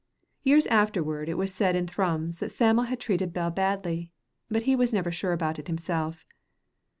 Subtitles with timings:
[0.41, 4.11] Years afterward it was said in Thrums that Sam'l had treated Bell badly,
[4.49, 6.25] but he was never sure about it himself.